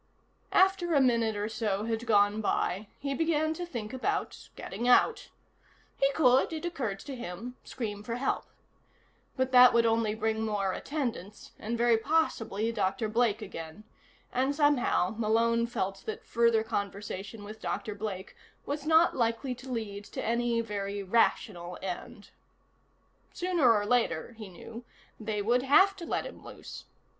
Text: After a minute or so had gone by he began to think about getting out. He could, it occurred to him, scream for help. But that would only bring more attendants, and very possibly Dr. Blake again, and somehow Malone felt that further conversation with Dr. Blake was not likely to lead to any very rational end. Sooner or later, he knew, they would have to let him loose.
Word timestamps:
After 0.55 0.95
a 0.95 0.99
minute 0.99 1.35
or 1.35 1.47
so 1.47 1.85
had 1.85 2.07
gone 2.07 2.41
by 2.41 2.87
he 2.97 3.13
began 3.13 3.53
to 3.53 3.67
think 3.67 3.93
about 3.93 4.49
getting 4.55 4.87
out. 4.87 5.29
He 5.95 6.11
could, 6.13 6.51
it 6.51 6.65
occurred 6.65 6.99
to 7.01 7.15
him, 7.15 7.55
scream 7.63 8.01
for 8.01 8.15
help. 8.15 8.45
But 9.37 9.51
that 9.51 9.75
would 9.75 9.85
only 9.85 10.15
bring 10.15 10.41
more 10.41 10.73
attendants, 10.73 11.51
and 11.59 11.77
very 11.77 11.99
possibly 11.99 12.71
Dr. 12.71 13.09
Blake 13.09 13.43
again, 13.43 13.83
and 14.33 14.55
somehow 14.55 15.13
Malone 15.19 15.67
felt 15.67 16.03
that 16.07 16.25
further 16.25 16.63
conversation 16.63 17.43
with 17.43 17.61
Dr. 17.61 17.93
Blake 17.93 18.35
was 18.65 18.87
not 18.87 19.15
likely 19.15 19.53
to 19.53 19.71
lead 19.71 20.03
to 20.05 20.25
any 20.25 20.61
very 20.61 21.03
rational 21.03 21.77
end. 21.79 22.31
Sooner 23.33 23.71
or 23.71 23.85
later, 23.85 24.33
he 24.35 24.49
knew, 24.49 24.83
they 25.19 25.43
would 25.43 25.61
have 25.61 25.95
to 25.97 26.07
let 26.07 26.25
him 26.25 26.43
loose. 26.43 26.85